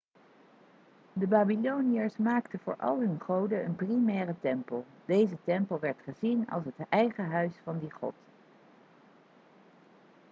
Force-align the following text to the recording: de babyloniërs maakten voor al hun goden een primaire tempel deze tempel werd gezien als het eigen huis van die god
de 1.13 1.27
babyloniërs 1.27 2.17
maakten 2.17 2.59
voor 2.59 2.75
al 2.75 2.99
hun 2.99 3.19
goden 3.21 3.65
een 3.65 3.75
primaire 3.75 4.35
tempel 4.41 4.85
deze 5.05 5.37
tempel 5.43 5.79
werd 5.79 5.99
gezien 6.03 6.49
als 6.49 6.65
het 6.65 6.87
eigen 6.89 7.25
huis 7.31 7.53
van 7.63 7.79
die 7.79 7.91
god 7.91 8.13